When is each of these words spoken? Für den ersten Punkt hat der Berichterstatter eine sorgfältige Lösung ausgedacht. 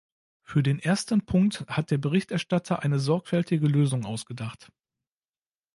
Für 0.41 0.63
den 0.63 0.79
ersten 0.79 1.23
Punkt 1.27 1.63
hat 1.67 1.91
der 1.91 1.99
Berichterstatter 1.99 2.81
eine 2.81 2.97
sorgfältige 2.97 3.67
Lösung 3.67 4.03
ausgedacht. 4.03 4.71